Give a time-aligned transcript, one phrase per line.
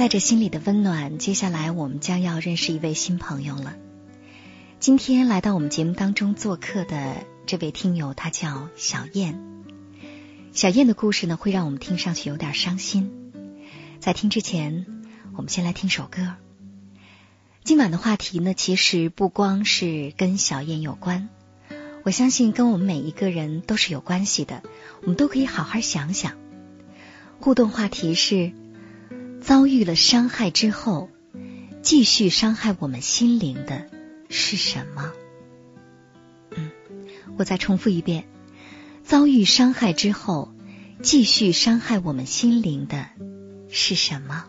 [0.00, 3.76] 带着心里的温暖，接下来我们将要认识一位新朋友了。
[4.78, 9.38] 今天来到我们节目当中做客的这位听友，他叫小燕。
[10.52, 13.30] 小燕的故事呢，会让我们听上去有点伤心。
[13.98, 14.86] 在听之前，
[15.36, 16.32] 我们先来听首歌。
[17.62, 21.28] 今晚的话题呢，其实不光是跟小燕有关，
[22.04, 24.62] 我相信跟我们每一个人都是有关系的。
[25.02, 26.38] 我们都可以好好想想。
[27.38, 28.52] 互动话题是。
[29.40, 31.08] 遭遇了伤害之后，
[31.82, 33.86] 继续伤害我们心灵的
[34.28, 35.12] 是什么？
[36.54, 36.70] 嗯，
[37.38, 38.28] 我再重复一遍：
[39.02, 40.52] 遭遇伤害之后，
[41.02, 43.06] 继续伤害我们心灵的
[43.70, 44.44] 是什么？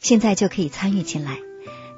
[0.00, 1.38] 现在就可以参与进来，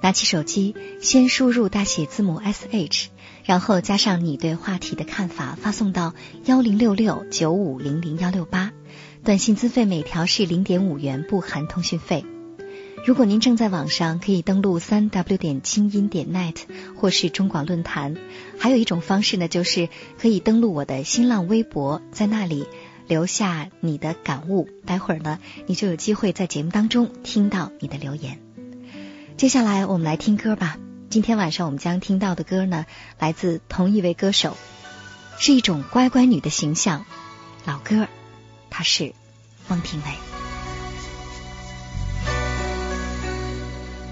[0.00, 3.10] 拿起手机，先输入大写字母 S H，
[3.44, 8.72] 然后加上你对话题的看法，发送到幺零六六九五零零幺六八。
[9.24, 12.24] 短信资费每条是零点五元，不含通讯费。
[13.06, 16.56] 如果您正在网上，可以登录三 w 点清音点 net
[16.96, 18.16] 或是中广论坛。
[18.58, 19.88] 还有一种方式呢，就是
[20.20, 22.66] 可以登录我的新浪微博，在那里
[23.06, 24.68] 留下你的感悟。
[24.86, 28.40] 待会儿呢，你就有机会在节目当中听到你的留言。
[29.36, 30.78] 接下来我们来听歌吧。
[31.10, 32.86] 今天晚上我们将听到的歌呢，
[33.20, 34.56] 来自同一位歌手，
[35.38, 37.06] 是一种乖乖女的形象，
[37.64, 38.08] 老歌。
[38.74, 39.12] 他是
[39.68, 40.16] 孟庭苇。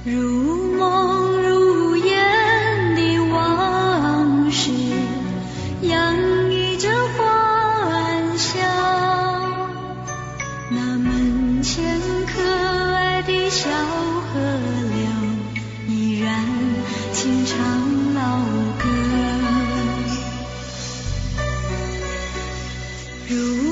[0.05, 4.71] 如梦如烟的往事，
[5.81, 8.61] 洋溢着欢笑。
[10.71, 12.43] 那门前可
[12.95, 14.41] 爱的小河
[14.91, 15.07] 流，
[15.89, 16.45] 依然
[17.15, 18.41] 轻唱老
[18.79, 18.85] 歌。
[23.29, 23.70] 如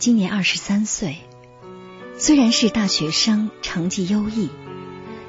[0.00, 1.18] 今年二十三岁，
[2.16, 4.48] 虽然是大学生，成绩优异，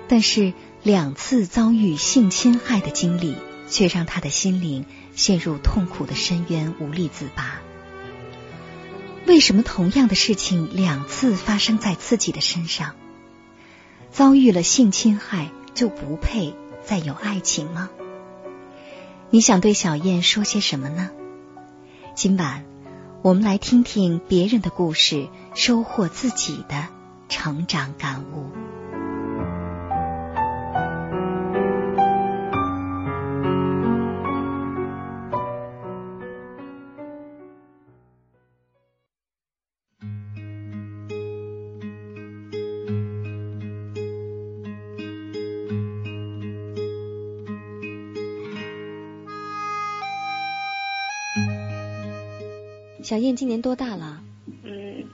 [0.07, 3.35] 但是两次遭遇性侵害的经历，
[3.67, 7.59] 却让她的心灵陷入痛苦的深渊，无力自拔。
[9.27, 12.95] 为什么同样的事情两次发生在自己的身上？
[14.09, 17.89] 遭遇了性侵害就不配再有爱情吗？
[19.31, 21.09] 你想对小燕说些什么呢？
[22.15, 22.70] 今晚。
[23.23, 26.87] 我们来听听别人的故事，收获自己的
[27.29, 28.49] 成长感悟。
[53.31, 54.21] 燕今年多大了？
[54.63, 55.05] 嗯，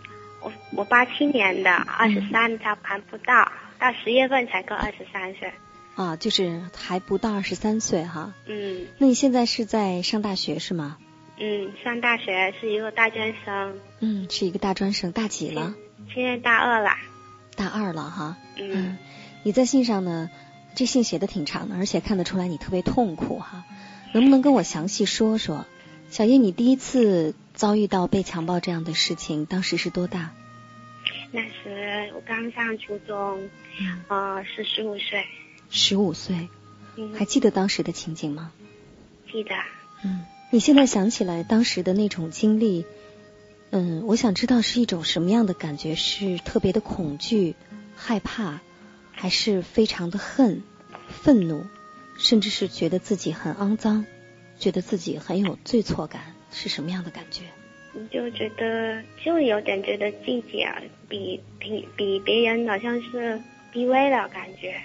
[0.42, 5.54] 我我八七年的，二十三他还不到，到十月份才够二十三岁。
[5.96, 8.34] 啊，就是还不到二十三岁哈。
[8.48, 10.98] 嗯那你现在是在上大学是吗？
[11.40, 15.76] 嗯，上大学是一个大专生，嗯，是一个大专生，大几了？
[16.12, 16.90] 现在大二了。
[17.56, 18.38] 大二了哈。
[18.58, 18.98] 嗯
[19.44, 20.32] 你在信上呢，
[20.76, 23.64] 这信写的挺长的，而且看得出来你特别痛苦哈。
[24.14, 25.66] 能不能跟我详细说说，
[26.10, 30.32] 小叶，你第一次遭遇到被强暴这样的事情，当时是多大？
[31.32, 33.50] 那时我刚上初中，
[33.80, 35.26] 嗯，呃，是十五岁。
[35.70, 36.48] 十五岁，
[36.96, 38.52] 嗯，还记得当时的情景吗？
[39.32, 39.52] 记得。
[40.04, 42.86] 嗯，你现在想起来当时的那种经历，
[43.72, 45.96] 嗯，我想知道是一种什么样的感觉？
[45.96, 47.56] 是特别的恐惧、
[47.96, 48.62] 害怕，
[49.12, 50.64] 还是非常的恨、
[51.10, 51.66] 愤怒，
[52.18, 54.06] 甚至是觉得自己很肮脏，
[54.60, 56.22] 觉得自己很有罪错感？
[56.50, 57.44] 是什么样的感觉？
[57.94, 63.42] 你就觉得就有点觉得自己啊，比比比别人好像是
[63.74, 64.76] 低微的感觉，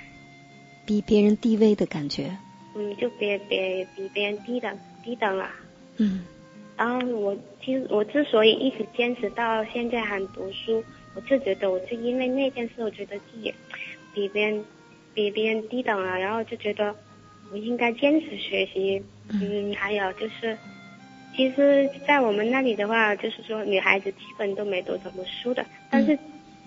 [0.84, 2.36] 比别人低微的感觉？
[2.74, 5.50] 嗯，就别别比别人低等低等了。
[5.98, 6.24] 嗯
[6.76, 10.82] 然后我其实我之所以一直坚持到现在还读书，
[11.14, 13.54] 我就觉得我就因为那件事，我觉得自己
[14.14, 14.64] 比别人
[15.14, 16.96] 比别人低等了，然后就觉得
[17.52, 19.02] 我应该坚持学习。
[19.28, 20.58] 嗯，还有就是，
[21.34, 26.18] 其实，在我们那里的话，就是说女孩子基本都没读什么书的，但是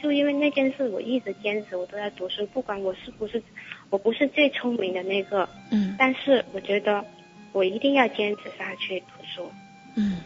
[0.02, 3.44] 就因为那件事，我一直坚持，我都在读书，不管我是不是
[3.92, 7.06] 我不是最聪明的那个，嗯但是我觉得
[7.52, 9.52] 我一定要坚持下去读书。
[9.96, 10.18] 嗯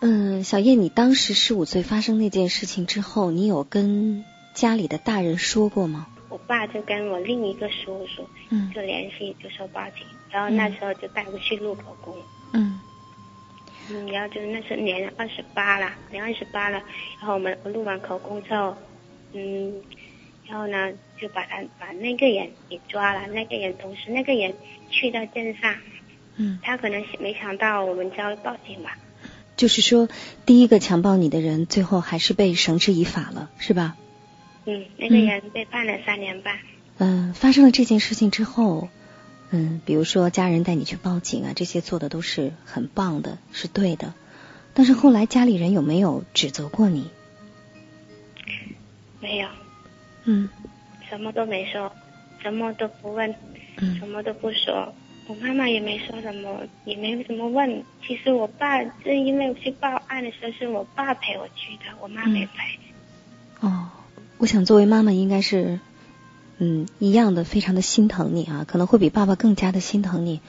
[0.00, 4.24] 嗯，小叶，你当时十五岁发生那件事情之后，你有跟
[4.54, 6.06] 家里的大人说过吗？
[6.42, 8.70] 我爸就跟我另一个叔叔嗯。
[8.74, 12.16] 就联系，就说报警，然后那时候就带我去录口供，
[12.52, 12.80] 嗯。
[13.90, 16.82] 嗯，然后就那时候年二十八了，年二十八了，
[17.18, 18.76] 然后我们我录完口供之后，
[19.32, 19.74] 嗯，
[20.46, 24.54] 然后呢就把他把那个人给抓了，那个人同时那个人
[24.90, 25.74] 去到镇上，
[26.36, 28.96] 嗯，他可能没想到我们就要报警吧，
[29.56, 30.08] 就是说，
[30.46, 33.96] 第一个强暴你的人，最后还是被绳之以法了，是吧？
[34.64, 36.58] 嗯，那个人被判了三年半，
[36.98, 38.88] 嗯，发生了这件事情之后，
[39.50, 44.14] 嗯，比如说家人带你去报警啊，这些做的都是很棒的，是对的。
[44.74, 47.10] 但是后来家里人有没有指责过你？
[49.20, 49.48] 没有，
[50.24, 50.48] 嗯
[51.08, 51.92] 什么都没说，
[52.42, 53.30] 什么都不问，
[53.78, 54.94] 什嗯么都不说。
[55.28, 57.84] 我妈妈也没说什么，也没怎么问。
[58.04, 62.76] 其实我爸正因为我去报案的时候是我爸陪我去的，我妈没陪。
[62.76, 62.91] 哦，
[64.42, 65.78] 我想作为妈妈应该是，
[66.58, 70.40] 嗯，一样的，非常的心疼你啊，可能会比爸爸更加的心疼你。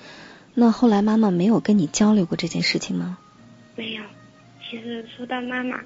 [0.55, 3.19] 那后来妈妈没有跟你交流过这件事情吗？
[3.75, 4.01] 没有。
[4.67, 5.79] 其实说到妈妈，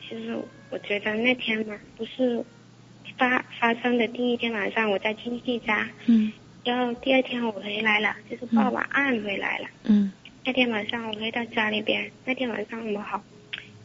[0.00, 0.38] 其实
[0.70, 2.42] 我觉得那天嘛，不是
[3.18, 6.32] 发发生的第一天晚上，我在亲戚家，嗯
[6.64, 9.68] 然后第二天我回来了，就是报完案回来了。
[9.84, 10.10] 嗯
[10.46, 13.22] 那天晚上我回到家里边，那天晚上我好，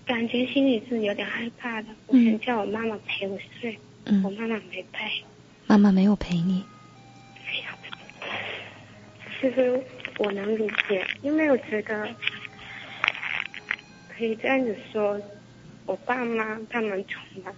[0.05, 1.87] 感觉心里是有点害怕的。
[2.07, 5.23] 我想叫我妈妈陪我睡，我嗯，妈妈没陪。
[5.67, 6.63] 妈妈没有陪你。
[9.39, 9.83] 其实
[10.19, 12.07] 我能理解，因为我觉得
[14.15, 15.19] 可以这样子说，
[15.87, 17.51] 我爸妈他们从来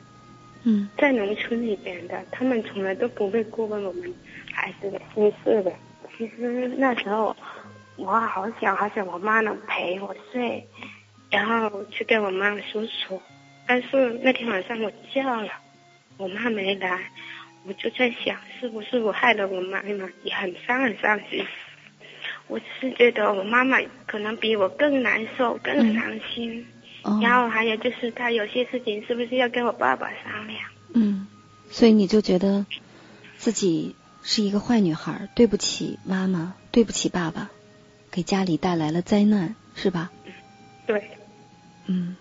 [0.64, 4.14] 嗯在农村里边的，他们从来都不会过问我们
[4.54, 5.74] 孩子的心事的。
[6.18, 7.36] 其实那时候
[7.98, 10.66] 我好想好想我妈能陪我睡，
[11.34, 13.20] 然后去跟我妈诉说。
[13.66, 15.52] 但是那天晚上我叫了，
[16.18, 17.00] 我妈没来，
[17.66, 21.44] 我就在想是不是我害了我妈妈，也很伤很伤心。
[22.48, 26.66] 我是觉得我妈妈可能比我更难受、更伤心。
[27.02, 30.60] 哦，然后还有就是，她有些事情是不是要跟我爸爸商量？
[30.94, 31.28] 嗯，
[31.72, 32.66] 所以你就觉得
[33.38, 37.50] 自己是一个坏女孩，对不起妈妈，对不起爸爸，
[38.12, 40.12] 给家里带来了灾难，是吧？
[40.86, 41.02] 对，
[41.86, 42.16] 嗯。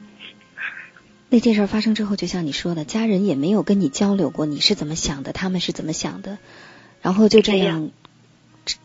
[1.28, 6.38] 那件事发生之后，就像你说的，家人也没有跟你交流过你是怎么想的，他们是怎么想的，
[7.00, 7.90] 然后就这样，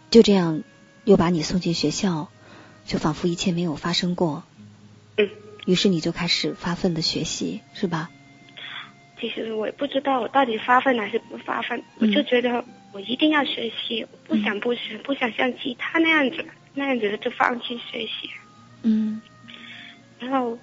[0.09, 0.63] 就这样
[1.03, 2.29] 又把你送进学校，
[2.85, 4.43] 就仿佛一切没有发生过。
[5.17, 5.29] 嗯。
[5.65, 8.09] 于是你就开始发奋的学习，是吧？
[9.19, 18.29] 其实我也不知道我到底发奋还是不发奋，嗯我就觉得我一定要学习，我不想不学，不想像其他那样子，那样子的就放弃学习。
[18.83, 19.19] 嗯
[20.19, 20.57] 然后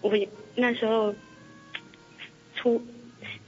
[0.00, 1.14] 我也那时候
[2.54, 2.82] 初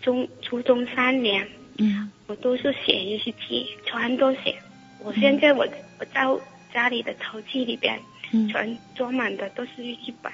[0.02, 1.46] 中初中三年，
[1.78, 4.56] 嗯我都是写日记，全都写。
[5.00, 5.66] 我现在我
[5.98, 6.26] 我在
[6.72, 8.00] 家里的抽屉里边，
[8.32, 10.32] 嗯，全装满的都是日记本。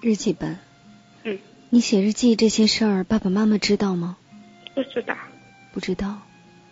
[0.00, 0.58] 日记本。
[1.24, 1.38] 嗯
[1.70, 4.16] 你写日记这些事儿，爸爸妈妈知道吗？
[4.74, 5.16] 不知道。
[5.72, 6.22] 不知道。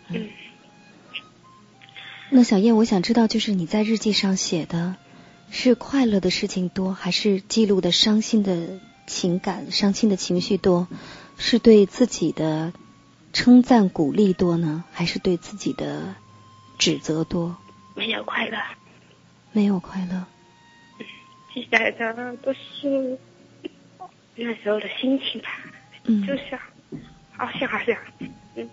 [0.09, 0.27] 嗯。
[2.29, 4.95] 那小燕，我想知道，就是你在日记上写的，
[5.49, 10.87] 是快乐的事情多，还是记录的伤心的情感、伤心的情绪多？
[11.37, 12.73] 是对自己的
[13.31, 16.15] 称赞鼓励多呢，还是对自己的
[16.77, 17.55] 指责多？
[17.95, 18.57] 没有快乐。
[19.51, 20.25] 没有快乐。
[21.53, 23.17] 记载的都是
[24.35, 25.47] 那时候的心情吧。
[26.03, 26.25] 嗯。
[26.27, 26.59] 就是，
[27.35, 27.97] 好像好像，
[28.55, 28.69] 嗯，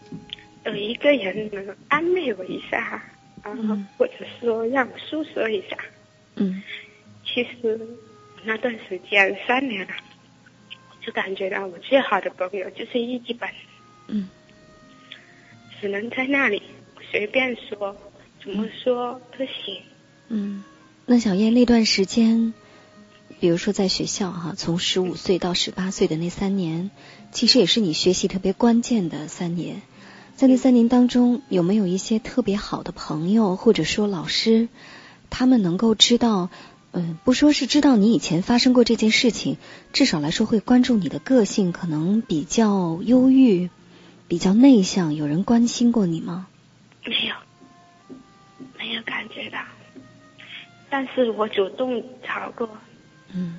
[0.67, 3.03] 有一个人能安慰我一下，
[3.43, 5.77] 然后，或者说让我诉说一下。
[6.37, 6.63] 嗯。
[7.25, 7.81] 其实
[8.45, 9.93] 那段时间三年了，
[11.05, 13.49] 就感觉到我最好的朋友就是日记本。
[14.09, 14.29] 嗯。
[15.81, 16.63] 只能在那里
[17.11, 17.97] 随便说，
[18.43, 19.83] 怎么说都行。
[20.29, 20.65] 嗯。
[21.07, 22.55] 那小燕那段时间，
[23.39, 26.91] 比如说在学校哈，从十五岁到十八岁的那三年，
[27.31, 29.83] 其实也是你学习特别关键的三年。
[30.35, 34.69] 在那三年当中，有没有一些特别好的朋友或者说老师，
[35.37, 36.49] 他们能够知道，
[36.93, 39.57] 嗯，不说是知道你以前发生过这件事情，
[39.93, 43.69] 至少来说会关注你的个性，可能比较忧郁，
[44.29, 46.47] 比较内向，有人关心过你吗？
[47.05, 47.35] 没有，
[48.79, 49.59] 没有感觉到。
[50.89, 52.71] 但是我主动找过，
[53.33, 53.59] 嗯，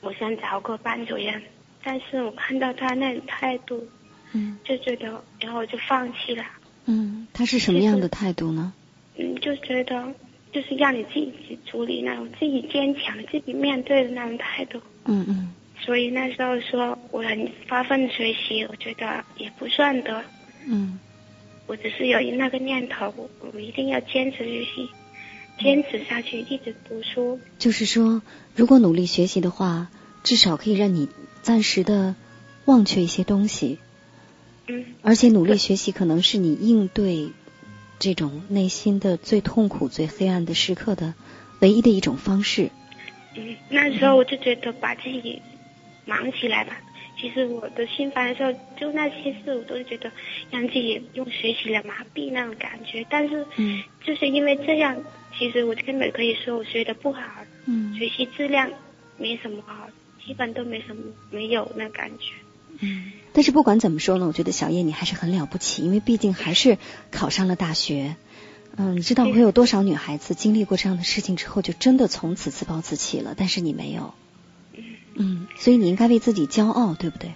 [0.00, 1.40] 我想找过班主任，
[1.84, 3.86] 但是我看到他那种态度，
[4.32, 6.44] 嗯，就觉得，然后我就放弃了。
[6.86, 8.72] 嗯，他是什么样的态度呢？
[9.16, 10.12] 嗯，就觉得
[10.52, 14.80] 就是让你自己去处理那种自己坚强、自己面对的那种态度。
[15.04, 15.52] 嗯嗯。
[15.80, 20.24] 所以那时候说我很发奋学习，我觉得也不算的。
[20.66, 20.98] 嗯。
[21.66, 23.14] 我只是有那个念头，
[23.52, 24.88] 我一定要坚持学习。
[25.58, 27.38] 坚持下去，一直读书。
[27.58, 28.22] 就是说，
[28.56, 29.88] 如果努力学习的话，
[30.24, 31.08] 至少可以让你
[31.42, 32.14] 暂时的
[32.64, 33.78] 忘却一些东西。
[34.66, 34.86] 嗯。
[35.02, 37.30] 而且努力学习可能是你应对
[38.00, 41.14] 这种内心的最痛苦、最黑暗的时刻的
[41.60, 42.70] 唯一的一种方式。
[43.36, 45.40] 嗯，那时候我就觉得把自己
[46.06, 46.80] 忙起来吧。
[47.16, 50.10] 其实我的心烦的时候，就那些事，我都是觉得
[50.50, 53.06] 让自己用学习来麻痹那种感觉。
[53.10, 54.96] 但是，嗯，就是因为这样。
[55.38, 57.22] 其实我根本可以说我学的不好，
[57.66, 58.68] 嗯，学习质量
[59.16, 59.88] 没什么好，
[60.26, 62.32] 基本都没什么没有那感觉。
[62.80, 66.78] 嗯，但是不管怎么说呢，我觉得小叶你还是很了不起，因为毕竟还是
[67.10, 68.16] 考上了大学。
[68.76, 73.34] 嗯，你知道会有多少女孩子经历过这样的事情之后，就真的从此自暴自弃了？
[73.36, 74.14] 但是你没有。
[74.74, 74.84] 嗯。
[75.14, 77.32] 嗯，所以你应该为自己骄傲，对不对？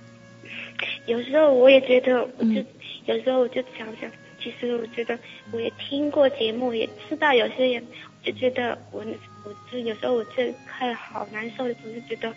[1.06, 2.64] 有时候我也觉得，我就
[3.06, 4.10] 有时候我就想想。
[4.42, 5.18] 其实我觉得，
[5.52, 7.82] 我也听过节目，也知道有些人
[8.22, 9.02] 就觉得我，
[9.44, 12.34] 我就有时候我这看好难受的时候，就觉得，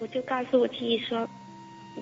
[0.00, 1.28] 我就告诉我自己说，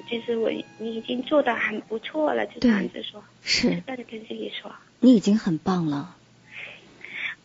[0.09, 6.17] 其实我你已经做的很不错了，就这样子说，是，这样跟自己说，你已经很棒了。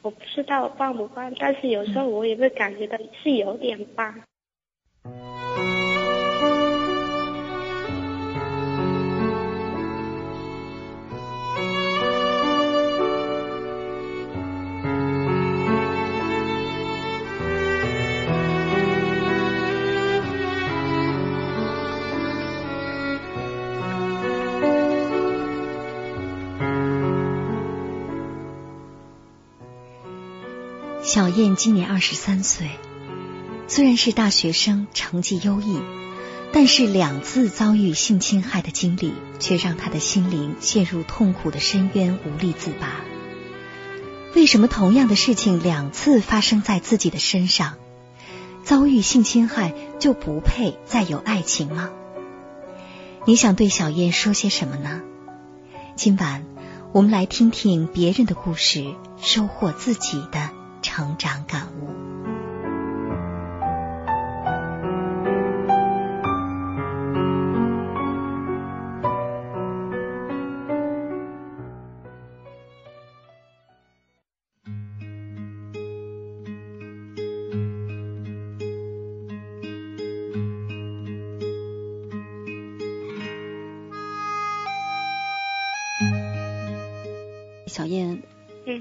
[0.02, 4.22] 我不知道棒不棒，但是有时候我也会感觉到是有点棒。
[31.14, 32.72] 小燕今年二十三岁，
[33.68, 35.80] 虽然是大学生，成绩优异，
[36.52, 43.02] 但是两次遭遇性侵害的经历，却让她的心灵陷入痛苦的深渊，无力自拔。
[44.34, 47.76] 为什么同样的事情两次发生在自己的身上，
[48.64, 51.92] 遭遇性侵害就不配再有爱情吗？
[53.28, 55.04] 你想对小燕说些什么呢？
[55.96, 56.44] 今晚
[56.92, 60.50] 我们来听听别人的故事，收获自己的。
[60.84, 61.93] 成长感悟。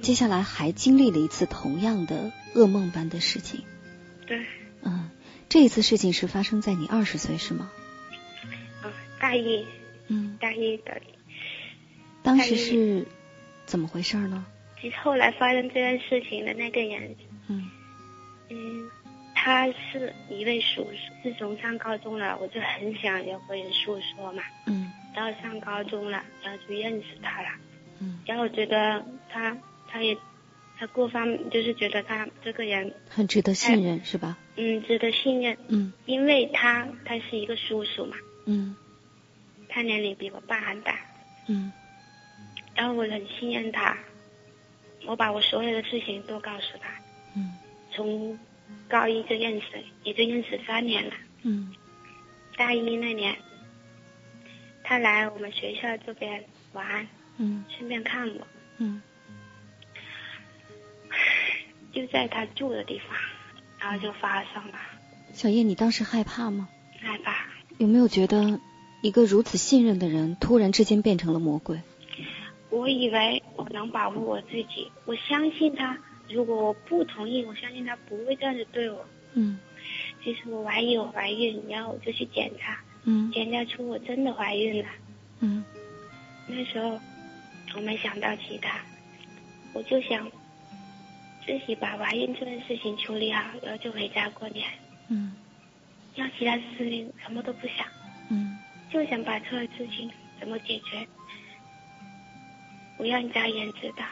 [0.03, 3.65] 接下来还经历了一次同样的噩梦般的事情。
[4.27, 4.45] 对。
[4.83, 5.09] 嗯，
[5.49, 7.71] 这一次事情是发生在你二十岁是吗？
[8.83, 9.65] 嗯，大一。
[10.09, 10.37] 嗯。
[10.41, 11.01] 大一的。
[12.23, 13.07] 当时是
[13.65, 14.45] 怎么回事呢？
[14.81, 17.15] 其实后来发生这件事情的那个人，
[17.47, 17.71] 嗯，
[18.51, 18.91] 嗯，
[19.37, 21.13] 他是一位叔叔。
[21.23, 24.43] 自从上高中了，我就很想要和人诉说嘛。
[24.67, 27.49] 嗯然后上高中了，然后就认识他了。
[28.01, 29.57] 嗯，然后我觉得他，
[29.93, 30.17] 他也，
[30.79, 34.39] 他各方面就是觉得他这个人，很值得信任是吧？
[34.57, 38.75] 嗯，值得信任，嗯因为他他是一个叔叔嘛，嗯
[39.69, 40.99] 他年龄比我爸还大，
[41.49, 41.73] 嗯
[42.75, 43.97] 然后我很信任他，
[45.07, 46.89] 我把我所有的事情都告诉他。
[47.37, 47.59] 嗯
[47.95, 48.39] 从
[48.89, 49.67] 高一就认识，
[50.05, 51.13] 也就认识三年了。
[51.43, 51.75] 嗯
[52.57, 53.37] 大一那年，
[54.83, 57.07] 他来我们学校这边玩，
[57.39, 58.47] 嗯顺便看我，
[58.79, 59.03] 嗯
[61.93, 63.17] 就在他住的地方，
[63.79, 64.75] 然后就发生了，
[65.33, 66.69] 小叶，你当时害怕吗？
[67.01, 67.47] 害怕。
[67.79, 68.61] 有没有觉得
[69.03, 71.81] 一个如此信任的人突然之间变成了魔鬼？
[72.71, 75.99] 我以为我能保护我自己，我相信他。
[76.31, 79.05] 如果我不同意，我相信他不会这样子对我。
[79.35, 79.59] 嗯
[80.25, 84.89] 其实我怀疑我怀孕，然后我就去检查，嗯检查出我真的怀孕了。
[85.41, 85.65] 嗯
[86.47, 86.99] 那时候
[87.75, 88.81] 我没想到其他，
[89.73, 90.31] 我就想
[91.47, 94.67] 自己把怀孕这件事情处理好，然后就回家过年，
[95.09, 95.35] 嗯。
[96.15, 97.87] 要其他事情什么都不想，
[98.29, 98.59] 嗯。
[98.93, 101.07] 就想把这个事情怎么解决，
[102.99, 104.05] 不让家人知道。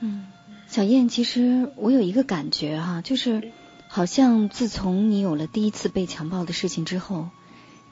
[0.00, 0.26] 嗯，
[0.66, 3.52] 小燕，其实我有一个感觉哈、就是
[3.86, 7.28] 好像自从你有了第一次被强暴的事情之后，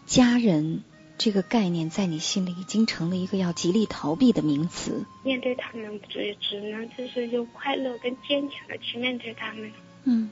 [0.06, 0.83] 家人
[1.18, 5.04] 这个概念在你心里已经成了一个要极力逃避的名词。
[5.23, 9.73] 面对他们，只只能就是用快乐跟坚强的去面对他们。
[10.04, 10.30] 嗯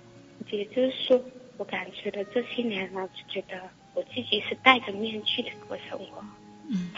[0.51, 1.21] 也就是说，
[1.57, 3.61] 我感觉的这些年来，我就觉得
[3.95, 6.25] 我自己是戴着面具的过生活。
[6.69, 6.91] 嗯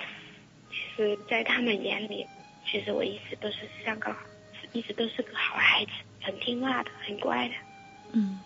[0.68, 2.26] 其实，在他们眼里，
[2.70, 4.14] 其实我一直都是像个，
[4.72, 7.54] 一直都是个好孩子，很听话的，很乖的。
[8.12, 8.40] 嗯，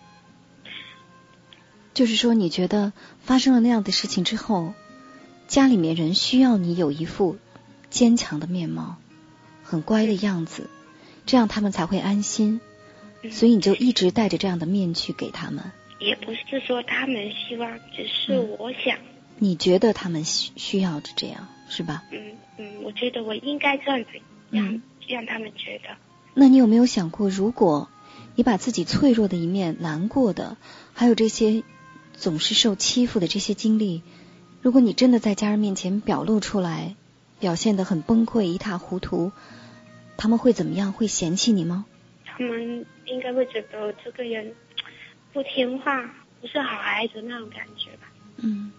[1.93, 4.73] 就是说，你觉得发生了那样的事情之后，
[5.51, 7.37] 家里面人需要你有一副
[7.89, 8.95] 坚强的面貌，
[9.63, 10.69] 很乖的样子，
[11.25, 12.61] 这样他们才会安心。
[13.21, 15.73] 嗯所以你就一直戴着这样的面具给他们。
[15.99, 18.97] 也不是说他们希望，只是嗯我想，
[19.39, 22.05] 你觉得他们需需要着这样是吧？
[22.11, 24.07] 嗯嗯，我觉得我应该这样子
[24.51, 25.97] 让、嗯让他们觉得，
[26.33, 27.89] 那你有没有想过，如果
[28.35, 30.55] 你把自己脆弱的一面、难过的，
[30.93, 31.63] 还有这些
[32.13, 34.01] 总是受欺负的这些经历，
[34.61, 36.95] 如果你真的在家人面前表露出来，
[37.39, 39.31] 表现得很崩溃、一塌糊涂，
[40.17, 40.93] 他们会怎么样？
[40.93, 41.85] 会嫌弃你吗？
[42.25, 44.53] 他们应该会觉得这个人
[45.33, 48.11] 不听话，不是好孩子那种感觉吧。
[48.37, 48.71] 嗯，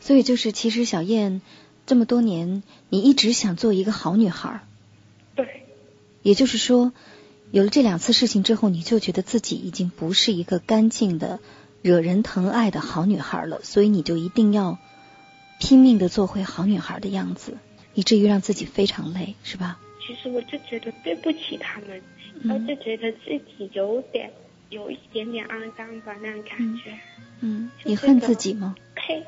[0.00, 1.40] 所以就是，其实小燕
[1.86, 4.60] 这么多年，你一直想做一个好女孩儿。
[5.36, 5.66] 对，
[6.22, 6.92] 也就是说，
[7.52, 11.38] 有了这两次事情之后，你就觉得自己已经不是一个干净的、
[11.82, 14.78] 惹人疼爱的好女孩了，所以你就一定要
[15.60, 17.56] 拼命的做回好女孩的样子，
[17.94, 19.78] 以至于让自己非常累，是吧？
[20.04, 22.02] 其实我就觉得对不起他们，
[22.42, 24.28] 然后嗯就觉得自己有点
[24.70, 26.98] 有一点点肮脏吧那种感觉。
[27.40, 28.74] 嗯，就你恨自己吗？
[28.96, 29.22] 呸，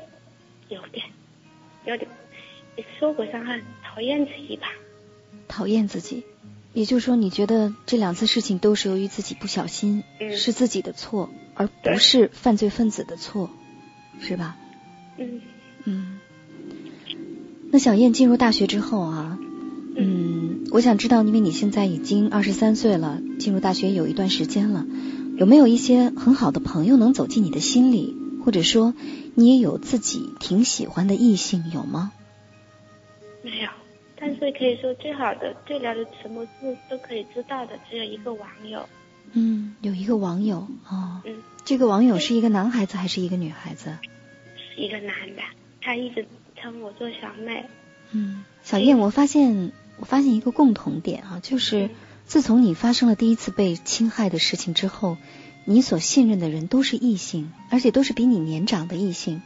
[0.69, 1.05] 有点，
[1.85, 2.09] 有点，
[2.75, 4.67] 也说不上恨，讨厌自己吧。
[5.47, 6.23] 讨厌自己，
[6.73, 13.49] 也就是说，你觉得这两次事情都是由于自己不小心，嗯是自己的错，而不是犯罪分子的错，
[14.19, 14.57] 是吧？
[15.17, 15.41] 嗯
[15.85, 16.19] 嗯，
[17.71, 19.37] 那小燕进入大学之后啊，
[19.95, 24.85] 嗯，我想知道，因为你现在已经二十三岁了，进入大学有一段时间了，
[25.37, 28.15] 有没有一些很好的朋友能走进你的心里，
[28.45, 28.93] 或者说
[29.35, 32.11] 你也有自己挺喜欢的异性，有吗？
[33.41, 33.69] 没有，
[34.17, 38.87] 但是可以说最好的、最了解什么事都可以知道的，只有一个网友。
[39.33, 43.97] 嗯，有一个网友哦，嗯，这个网友是一个男孩子还是一个女孩子？
[44.55, 45.41] 是一个男的，
[45.83, 47.65] 他一直称我做小妹。
[48.11, 51.89] 嗯，小燕，我发现我发现一个共同点啊，就是
[52.25, 55.17] 自从你发生了第一次被侵害的事情之后，
[55.65, 59.41] 你所信任的人都是异性，而且都是比你年长的异性，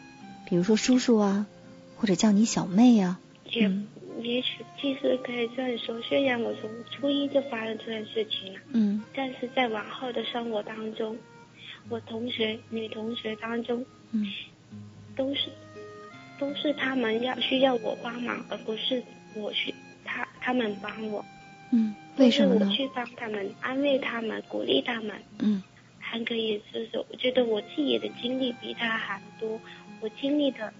[0.50, 1.46] 比如说叔叔啊，
[1.96, 3.20] 或者叫你小妹啊。
[3.52, 3.88] 也、嗯
[4.20, 11.16] 也许其实可以这样说，虽然我从初一就发生这件事情了，嗯但是在往后的生活当中，
[11.88, 14.26] 我同学、女同学当中嗯
[15.16, 15.52] 都是
[16.40, 19.74] 都是他们要需要我帮忙，而不是我去
[20.06, 21.24] 他他们帮我。
[21.72, 22.76] 嗯，为什么呢是我？
[22.76, 25.62] 去帮他们，安慰他们，鼓励他们，嗯
[26.00, 29.60] 还可以就是，我觉得我自己的经历比他还多，
[30.00, 30.72] 我经历的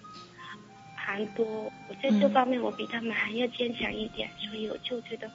[0.96, 1.46] 还多，
[1.90, 5.30] 我在这嗯方面我比他们还要坚强一点，所以我就觉得，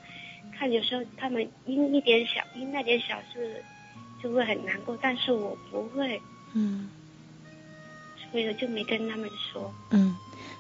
[0.51, 3.63] 看有时候他们因一点小因那点小事
[4.23, 6.19] 就会很难过，但是我不会，
[6.55, 6.89] 嗯，
[8.33, 9.73] 所以我就没跟他们说。
[9.91, 10.17] 嗯，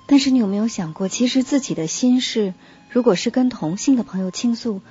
[0.06, 2.54] 但是你有没有想过，其实自己的心事，
[2.90, 4.82] 如果是跟同性的朋友倾诉，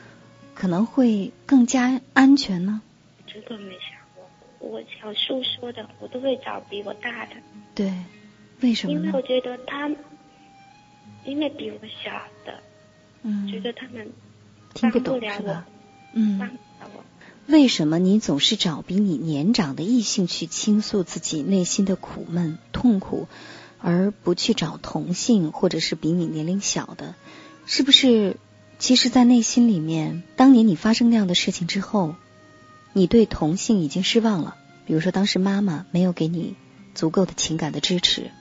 [0.56, 2.82] 可能会更加安全呢？
[3.28, 4.28] 这个没想过。
[4.60, 7.36] 我想诉说的，我都会找比我大的。
[7.74, 7.94] 对，
[8.62, 9.06] 为什么呢？
[9.06, 9.90] 因为我觉得他，
[11.24, 12.12] 因为比我小
[12.46, 12.60] 的，
[13.22, 14.12] 嗯，觉得他们
[14.74, 15.66] 听不懂是吧？
[16.14, 16.52] 嗯，不了
[16.96, 17.04] 我。
[17.48, 23.28] 为什么你总是找比你年长的异性去倾诉自己内心的苦闷、痛苦，
[23.80, 27.16] 而不去找同性或者是比你年龄小的？
[27.66, 28.38] 是不是？
[28.80, 32.16] 其实，在内心里面，当年你发生那样的事情之后，
[32.94, 34.56] 你对同性已经失望了。
[34.88, 36.56] 比如说，当时妈妈没有给你
[36.96, 38.32] 足够的情感的支持，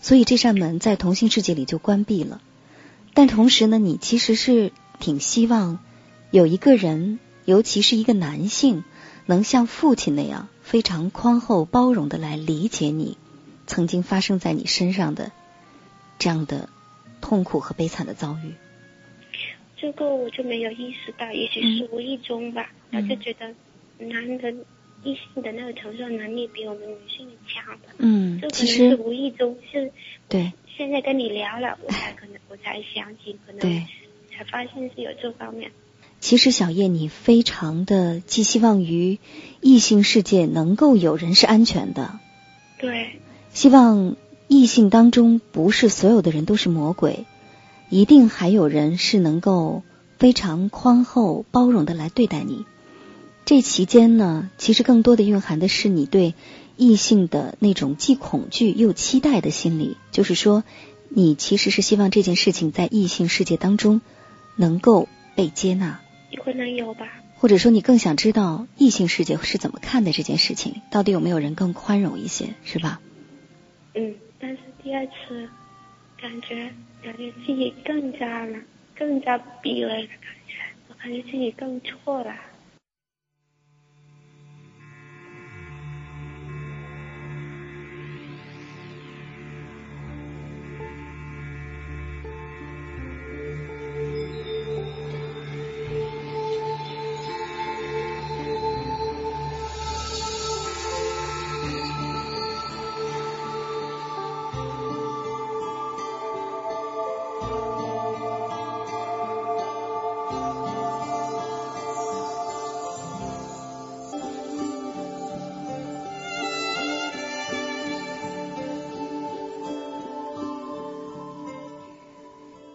[0.00, 2.40] 所以这扇门在同性世界里就关闭了。
[3.14, 5.78] 但同时呢，你其实是挺希望
[6.32, 8.84] 有一个人，尤其是一个男性，
[9.26, 13.16] 能像父亲那样非常宽厚包容的来理解你
[13.66, 15.32] 曾经发生在你身上的
[16.18, 16.68] 这样的
[17.20, 18.54] 痛苦和悲惨的遭遇。
[19.76, 23.52] 这个我就没有意识到，也许是无意中吧，嗯我就觉得
[23.98, 24.64] 男人
[25.02, 27.88] 异性的那个承受能力比我们女性强的。
[27.98, 29.90] 嗯这，可其能是实无意中，是
[30.28, 33.84] 对现在跟你聊了，我才可能 我才想起，可能对。
[34.34, 35.70] 才发现是有这方面。
[36.22, 39.18] 其实小叶，你非常的寄希望于
[39.60, 42.20] 异性世界能够有人是安全的，
[42.78, 43.18] 对，
[43.52, 44.14] 希望
[44.46, 47.26] 异性当中不是所有的人都是魔鬼，
[47.90, 49.82] 一定还有人是能够
[50.16, 52.66] 非常宽厚包容的来对待你。
[53.44, 56.34] 这期间呢，其实更多的蕴含的是你对
[56.76, 60.62] 异性的那种既恐惧又期待的心理，就是说，
[61.08, 64.00] 你其实是希望这件事情在异性世界当中
[64.54, 65.98] 能够被接纳。
[66.32, 67.08] 有可能有吧。
[67.36, 73.00] 或者说你更想知道异性世界是怎么看待这件事情，到底有没有人更宽容一些，是吧？
[73.94, 75.48] 嗯，但是第二次
[76.20, 78.58] 感觉感觉自己更加了，
[78.96, 80.54] 更加逼了的感觉，
[80.88, 82.34] 我感觉自己更错了。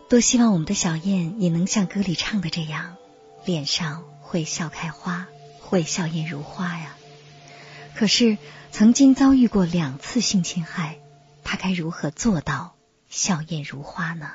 [0.10, 2.96] 多希望我们的小燕也能像歌里唱的这样，
[3.46, 5.28] 脸上会笑开花，
[5.60, 6.96] 会笑靥如花呀。
[7.94, 8.38] 可是
[8.72, 10.98] 曾经遭遇过两次性侵害，
[11.44, 12.76] 她该如何做到
[13.10, 14.32] 笑靥如花呢？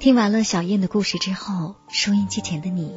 [0.00, 2.90] 听完了小燕的故事之后，收音机前的你，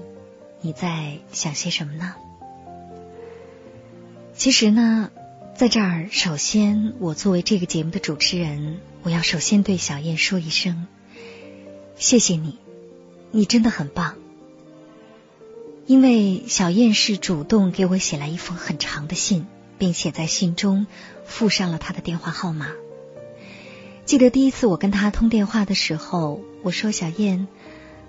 [0.62, 2.16] 你在想些什么呢？
[4.34, 5.12] 其实呢，
[5.54, 10.88] 在这儿，首先我作为这个节目的主持人，我要首先对小燕说一声
[11.98, 12.58] 谢谢你，
[13.32, 14.16] 你真的很棒。
[15.86, 19.46] 因为小燕是主动给我写来一封很长的信，
[19.78, 20.88] 并且在信中
[21.26, 22.68] 附上了她的电话号码。
[24.06, 27.48] 记得第一次我跟他通电话的时候，我说：“小燕，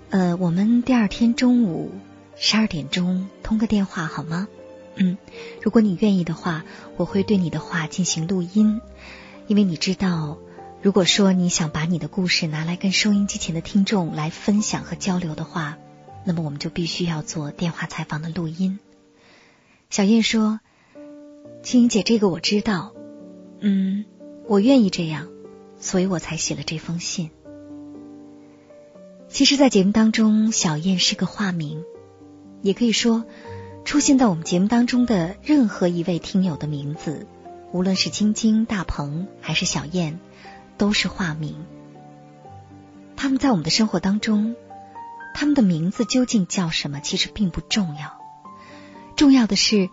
[0.09, 1.91] 呃，我们第二天中午
[2.35, 4.47] 十二点钟通个电话好吗？
[4.97, 5.17] 嗯，
[5.61, 6.65] 如果你愿意的话，
[6.97, 8.81] 我会对你的话进行录音，
[9.47, 10.37] 因为你知道，
[10.81, 15.77] 如果说你想把你的故事拿来跟收音机前的听众来分享和交流的话，
[16.25, 18.79] 那么我们就必须要做电话采访的录音。”
[19.89, 20.59] 小燕说
[21.63, 22.93] ：“青莹姐，这个我知道，
[23.61, 24.03] 嗯，
[24.45, 25.29] 我愿意这样。”
[25.85, 27.29] 所以我才写了这封信。
[29.29, 31.83] 其实，在节目当中，小燕是个化名，
[32.63, 33.23] 也可以说，
[33.83, 37.27] 出现在我们节目当中的任何一位听友的名字，
[37.71, 40.19] 无论是晶晶、大鹏还是小燕，
[40.75, 41.55] 都是化名。
[43.15, 44.55] 他们在我们的生活当中，
[45.35, 48.19] 他们的名字究竟叫什么，其实并不重要。
[49.15, 49.91] 重要的是，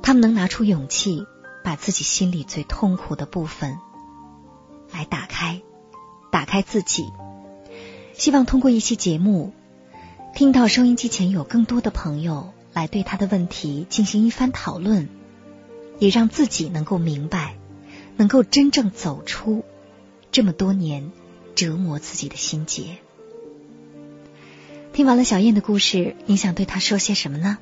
[0.00, 1.26] 他们能拿出勇气，
[1.64, 3.80] 把自己心里最痛苦的部分
[4.94, 5.60] 来打开，
[6.30, 7.04] 打开自己。
[8.14, 9.52] 希望通过一期节目，
[10.34, 15.08] 听到收音机前有更多的朋友来对他的问题进行一番讨论，
[15.98, 17.56] 也让自己能够明白，
[18.16, 19.64] 能够真正走出
[20.30, 21.10] 这么多年
[21.56, 22.98] 折磨自己的心结。
[24.92, 27.58] 听完了小燕的故事，你想对她说些什么呢？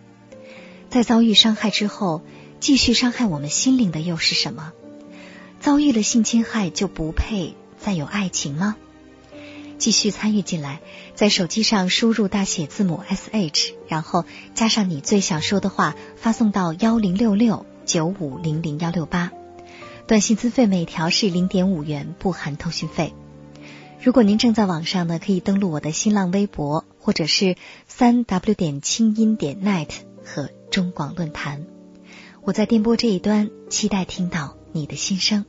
[0.90, 2.20] 在遭遇伤害之后，
[2.60, 4.74] 继续伤害我们心灵的又是什么？
[5.62, 8.76] 遭遇了性侵害就不配再有爱情吗？
[9.78, 10.80] 继续参与进来，
[11.14, 19.30] 在手机上输入大写字母 S H，然后加上你最想说的话，发送到幺零六六九五零零幺六八。
[20.08, 23.14] 短信资费每条是零点五元，不含通讯费。
[24.02, 29.88] 如果您正在网上呢，可以登录我的新浪微博，或者是三 W 点清音点 net
[30.24, 30.50] 和。
[30.72, 31.66] 中广论坛，
[32.40, 35.44] 我在电波这一端，期待听到你的心声。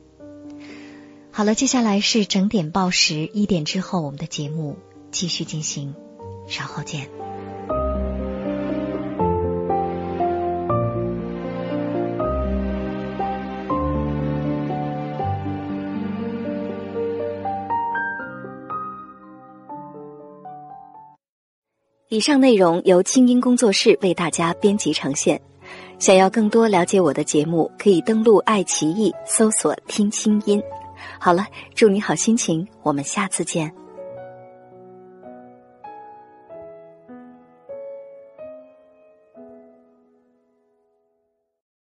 [1.36, 4.76] 好了，接下来是整点报时，一点之后我们的节目
[5.10, 5.92] 继续进行，
[6.46, 7.10] 稍后见。
[22.08, 25.40] 以上内容由清音工作室为大家编辑呈现。
[25.98, 30.62] 想要更多了解我的节目，可以登录爱奇艺搜索“听清音”。
[31.18, 33.83] 好了，祝你好心情，我们下次见。